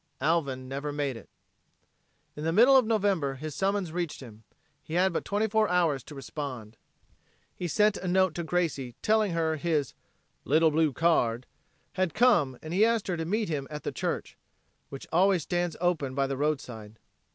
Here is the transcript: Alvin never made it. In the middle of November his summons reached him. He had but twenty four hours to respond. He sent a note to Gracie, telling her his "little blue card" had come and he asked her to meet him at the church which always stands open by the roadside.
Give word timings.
Alvin 0.19 0.67
never 0.67 0.91
made 0.91 1.15
it. 1.15 1.29
In 2.35 2.43
the 2.43 2.51
middle 2.51 2.75
of 2.75 2.87
November 2.87 3.35
his 3.35 3.53
summons 3.53 3.91
reached 3.91 4.19
him. 4.19 4.43
He 4.81 4.95
had 4.95 5.13
but 5.13 5.23
twenty 5.23 5.47
four 5.47 5.69
hours 5.69 6.01
to 6.05 6.15
respond. 6.15 6.75
He 7.55 7.67
sent 7.67 7.97
a 7.97 8.07
note 8.07 8.33
to 8.33 8.43
Gracie, 8.43 8.95
telling 9.03 9.33
her 9.33 9.57
his 9.57 9.93
"little 10.43 10.71
blue 10.71 10.91
card" 10.91 11.45
had 11.93 12.15
come 12.15 12.57
and 12.63 12.73
he 12.73 12.83
asked 12.83 13.05
her 13.09 13.17
to 13.17 13.25
meet 13.25 13.47
him 13.49 13.67
at 13.69 13.83
the 13.83 13.91
church 13.91 14.35
which 14.89 15.05
always 15.11 15.43
stands 15.43 15.77
open 15.79 16.15
by 16.15 16.25
the 16.25 16.35
roadside. 16.35 16.97